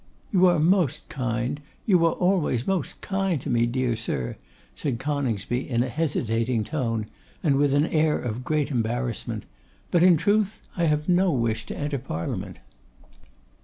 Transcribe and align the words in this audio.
'You 0.33 0.47
are 0.47 0.57
most 0.57 1.07
kind, 1.09 1.61
you 1.85 2.03
are 2.07 2.13
always 2.13 2.65
most 2.65 3.01
kind 3.01 3.39
to 3.39 3.51
me, 3.51 3.67
dear 3.67 3.95
sir,' 3.95 4.35
said 4.75 4.97
Coningsby, 4.97 5.69
in 5.69 5.83
a 5.83 5.89
hesitating 5.89 6.63
tone, 6.63 7.05
and 7.43 7.55
with 7.55 7.75
an 7.75 7.85
air 7.85 8.17
of 8.17 8.43
great 8.43 8.71
embarrassment, 8.71 9.43
'but, 9.91 10.01
in 10.01 10.17
truth, 10.17 10.63
I 10.75 10.85
have 10.85 11.07
no 11.07 11.31
wish 11.31 11.67
to 11.67 11.77
enter 11.77 11.99
Parliament. 11.99 12.57